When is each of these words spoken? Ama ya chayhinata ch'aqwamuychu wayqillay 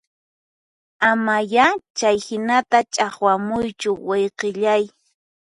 Ama 1.09 1.35
ya 1.53 1.67
chayhinata 1.97 2.77
ch'aqwamuychu 2.93 3.89
wayqillay 4.07 4.83